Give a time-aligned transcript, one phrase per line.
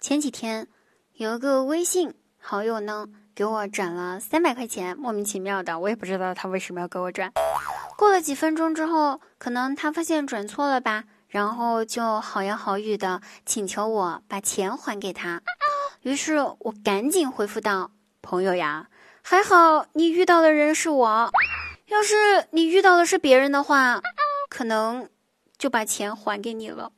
[0.00, 0.66] 前几天
[1.12, 7.30] 有一个微信好友呢，给我转了三百块钱，莫名其妙的，我也不知道他为什么要给我转。
[7.98, 15.42] 过了几分钟之后，可能他发现转错了吧，然后就好言好语的请求我把钱还给他。
[16.00, 17.90] 于是我赶紧回复道
[18.22, 18.88] ：“朋友呀，
[19.20, 21.30] 还好你遇到的人是我，
[21.88, 24.00] 要是你遇到的是别人的话，
[24.48, 25.10] 可能
[25.58, 26.90] 就把钱还给你了。”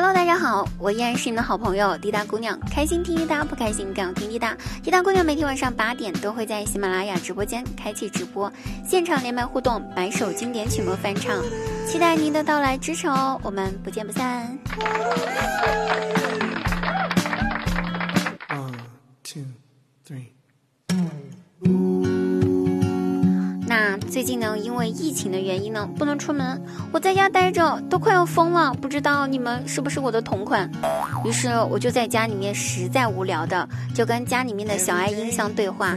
[0.00, 4.56] Hello，大家好，我依然是你们的好朋友滴答姑娘，开心听滴答，不开心更要听滴答。
[4.80, 8.48] 滴答姑娘每天晚上八点都会在喜马拉雅直播间开启直播，
[8.86, 11.42] 现场连麦互动，百首经典曲目翻唱，
[11.84, 14.56] 期待您的到来支持哦，我们不见不散。
[18.48, 18.78] One
[19.24, 19.42] two
[20.06, 20.37] three。
[24.10, 26.60] 最近呢，因为疫情的原因呢，不能出门，
[26.92, 28.72] 我在家待着都快要疯了。
[28.74, 30.70] 不知道你们是不是我的同款？
[31.24, 35.96] 于是我就在家里面实在无聊的，就跟家里面的小爱音箱对话。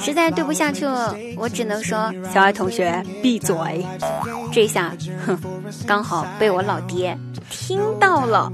[0.00, 3.56] 实在对不下去了，我只能说：“小爱同学，闭嘴。”
[4.52, 4.94] 这下，
[5.26, 5.38] 哼，
[5.86, 7.18] 刚好被我老爹
[7.50, 8.52] 听到了。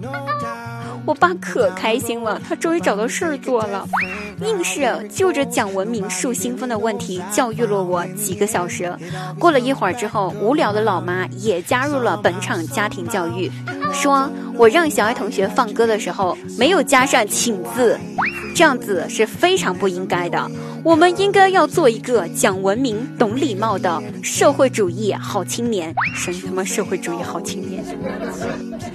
[1.07, 3.87] 我爸可开心了，他终于找到事儿做了，
[4.43, 8.95] 硬是就着讲文明树新风的问题教育了我几个小时。
[9.39, 13.51] 过了一会儿之后，无聊的老妈也加入了本场家庭教育，
[13.93, 17.99] 说我让小爱同学放歌的时候没有加上请字。
[18.55, 20.51] 这样子是非常不应该的。
[20.83, 25.95] 我们应该要做一个讲文明、懂礼貌的社会主义好青年。
[26.15, 27.85] 什么社会主义好青年？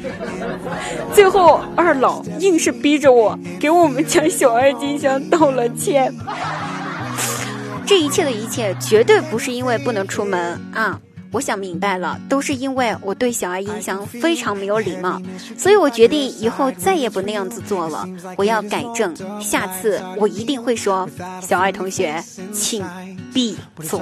[1.13, 6.13] 最后二老硬是逼着我给我们家小爱金香道了歉。
[7.85, 10.99] 这一切的一切，绝对不是因为不能出门啊。
[11.33, 15.19] 我想明白了，都是因为我对小爱音箱非常没有礼貌，
[15.57, 18.07] 所以我决定以后再也不那样子做了。
[18.37, 19.11] 我要改正，
[19.41, 21.09] 下次我一定会说
[21.41, 22.23] ：“小爱同学，
[22.53, 22.85] 请
[23.33, 23.99] 闭嘴。”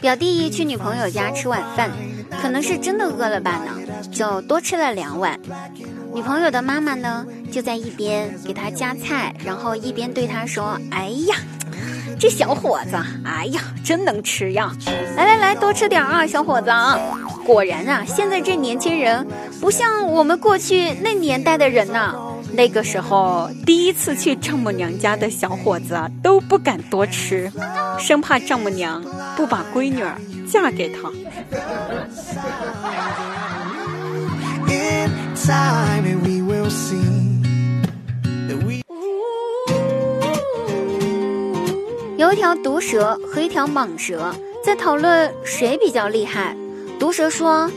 [0.00, 1.90] 表弟去女朋友家吃晚饭，
[2.40, 3.72] 可能是真的饿了吧呢，
[4.12, 5.36] 就多吃了两碗。
[6.14, 11.34] 女朋友的妈妈呢，就在一边给他夹菜，然后一边对他说：“哎呀，
[12.18, 14.72] 这小伙子，哎呀，真能吃呀！
[15.28, 16.98] 来来来，多吃点啊，小伙子啊！
[17.44, 19.26] 果然啊，现在这年轻人
[19.60, 22.14] 不像我们过去那年代的人呐。”
[22.50, 27.52] 那个时候，第一次去丈母娘家的小伙子都不敢多吃，
[27.98, 29.04] 生怕丈母娘
[29.36, 30.18] 不把闺女儿
[30.50, 31.10] 嫁给他。
[42.16, 46.56] 有一条毒蛇和一条蟒蛇在讨论谁比较厉害。
[46.98, 47.70] 毒蛇说：“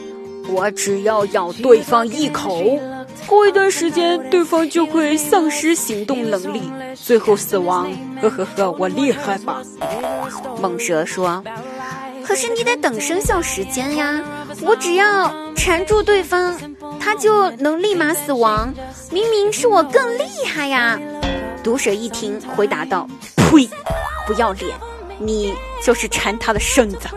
[0.50, 2.80] 我只要咬对方一口。”
[3.28, 7.90] 过一段时间，对方就会丧失行动能力，最后死亡。
[8.22, 9.62] 呵呵呵，我厉害吧？
[10.60, 11.42] 猛蛇说
[12.26, 14.22] ：“可是你得等生效时间呀，
[14.64, 16.60] 我只要缠住对方，
[17.00, 18.74] 他就能立马死亡。
[19.12, 21.00] 明明是我更厉害呀！”
[21.64, 23.70] 毒蛇一听，回答道：“呸，
[24.28, 24.76] 不要脸！
[25.22, 27.08] 你就是馋他的身子。”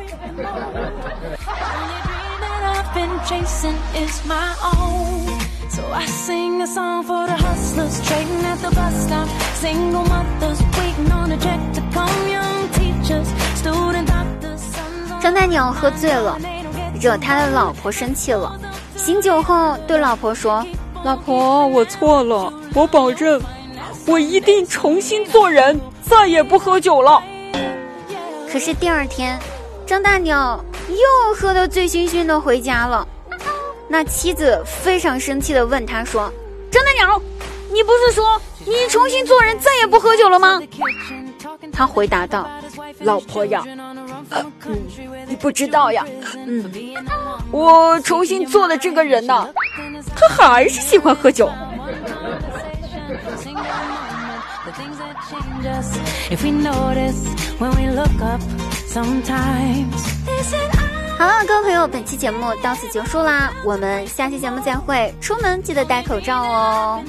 [15.21, 16.38] 张大鸟喝醉了，
[17.00, 18.60] 惹他的老婆生气了。
[18.97, 20.65] 醒酒后对老婆说
[21.03, 23.41] ：“老婆，我错了，我保证，
[24.06, 27.22] 我一定重新做人，再也不喝酒了。”
[28.54, 29.37] 可是第二天，
[29.84, 33.04] 张大鸟又喝得醉醺醺的回家了。
[33.89, 36.33] 那妻子非常生气的问他说
[36.71, 37.21] ：“张大鸟，
[37.72, 40.62] 你不是说你重新做人，再也不喝酒了吗？”
[41.72, 42.48] 他回答道
[43.03, 43.65] ：“老婆呀，
[44.30, 44.53] 嗯，
[45.27, 46.06] 你不知道呀，
[46.47, 46.72] 嗯，
[47.51, 49.48] 我重新做的这个人呢，
[50.15, 51.51] 他还是喜欢喝酒。”
[61.16, 65.15] 好了，各位朋友，本期节目到此结束啦，我们下期节目再会。
[65.21, 67.03] 出门记得戴口罩哦。